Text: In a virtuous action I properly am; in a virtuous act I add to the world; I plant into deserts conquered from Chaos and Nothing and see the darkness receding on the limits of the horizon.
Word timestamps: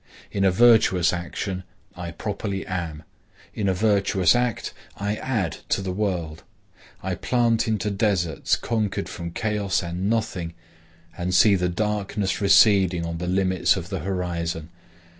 In 0.31 0.43
a 0.43 0.49
virtuous 0.49 1.13
action 1.13 1.63
I 1.95 2.09
properly 2.09 2.65
am; 2.65 3.03
in 3.53 3.69
a 3.69 3.73
virtuous 3.75 4.35
act 4.35 4.73
I 4.97 5.15
add 5.17 5.57
to 5.69 5.79
the 5.83 5.91
world; 5.91 6.41
I 7.03 7.13
plant 7.13 7.67
into 7.67 7.91
deserts 7.91 8.55
conquered 8.55 9.07
from 9.07 9.29
Chaos 9.29 9.83
and 9.83 10.09
Nothing 10.09 10.55
and 11.15 11.35
see 11.35 11.53
the 11.53 11.69
darkness 11.69 12.41
receding 12.41 13.05
on 13.05 13.19
the 13.19 13.27
limits 13.27 13.75
of 13.75 13.89
the 13.89 13.99
horizon. 13.99 14.69